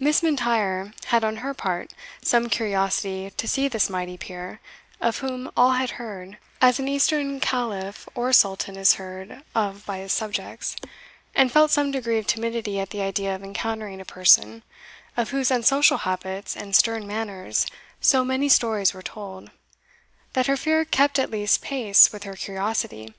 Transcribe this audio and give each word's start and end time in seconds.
Miss 0.00 0.20
M'Intyre 0.20 0.92
had 1.04 1.22
on 1.22 1.36
her 1.36 1.54
part 1.54 1.92
some 2.22 2.48
curiosity 2.48 3.30
to 3.30 3.46
see 3.46 3.68
this 3.68 3.88
mighty 3.88 4.16
peer, 4.18 4.58
of 5.00 5.18
whom 5.18 5.48
all 5.56 5.74
had 5.74 5.90
heard, 5.90 6.38
as 6.60 6.80
an 6.80 6.88
eastern 6.88 7.38
caliph 7.38 8.08
or 8.16 8.32
sultan 8.32 8.74
is 8.76 8.94
heard 8.94 9.44
of 9.54 9.86
by 9.86 9.98
his 9.98 10.12
subjects, 10.12 10.74
and 11.36 11.52
felt 11.52 11.70
some 11.70 11.92
degree 11.92 12.18
of 12.18 12.26
timidity 12.26 12.80
at 12.80 12.90
the 12.90 13.00
idea 13.00 13.32
of 13.32 13.44
encountering 13.44 14.00
a 14.00 14.04
person, 14.04 14.64
of 15.16 15.30
whose 15.30 15.52
unsocial 15.52 15.98
habits 15.98 16.56
and 16.56 16.74
stern 16.74 17.06
manners 17.06 17.64
so 18.00 18.24
many 18.24 18.48
stories 18.48 18.92
were 18.92 19.02
told, 19.02 19.52
that 20.32 20.48
her 20.48 20.56
fear 20.56 20.84
kept 20.84 21.16
at 21.16 21.30
least 21.30 21.62
pace 21.62 22.10
with 22.12 22.24
her 22.24 22.34
curiosity. 22.34 23.14